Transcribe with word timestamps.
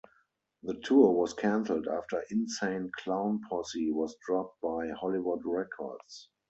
The 0.63 0.79
tour 0.83 1.11
was 1.13 1.35
cancelled 1.35 1.87
after 1.87 2.23
Insane 2.31 2.91
Clown 2.91 3.39
Posse 3.47 3.91
was 3.91 4.17
dropped 4.25 4.59
by 4.59 4.89
Hollywood 4.99 5.41
Records. 5.45 6.29